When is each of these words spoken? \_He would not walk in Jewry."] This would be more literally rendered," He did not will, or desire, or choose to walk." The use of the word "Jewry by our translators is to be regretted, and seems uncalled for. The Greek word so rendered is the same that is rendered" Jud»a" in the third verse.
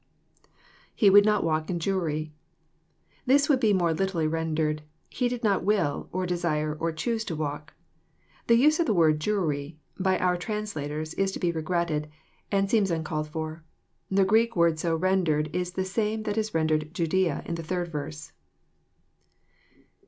\_He 0.99 1.11
would 1.11 1.25
not 1.25 1.43
walk 1.43 1.69
in 1.69 1.77
Jewry."] 1.77 2.31
This 3.27 3.47
would 3.47 3.59
be 3.59 3.71
more 3.71 3.93
literally 3.93 4.25
rendered," 4.25 4.81
He 5.21 5.27
did 5.29 5.43
not 5.43 5.63
will, 5.63 6.09
or 6.11 6.25
desire, 6.25 6.73
or 6.73 6.91
choose 6.91 7.23
to 7.25 7.35
walk." 7.35 7.75
The 8.47 8.55
use 8.55 8.79
of 8.79 8.87
the 8.87 8.95
word 8.95 9.19
"Jewry 9.19 9.77
by 9.99 10.17
our 10.17 10.37
translators 10.37 11.13
is 11.13 11.31
to 11.33 11.39
be 11.39 11.51
regretted, 11.51 12.09
and 12.51 12.67
seems 12.67 12.89
uncalled 12.89 13.27
for. 13.29 13.63
The 14.09 14.25
Greek 14.25 14.55
word 14.55 14.79
so 14.79 14.95
rendered 14.95 15.55
is 15.55 15.73
the 15.73 15.85
same 15.85 16.23
that 16.23 16.35
is 16.35 16.55
rendered" 16.55 16.91
Jud»a" 16.95 17.43
in 17.47 17.53
the 17.53 17.61
third 17.61 17.89
verse. 17.89 18.31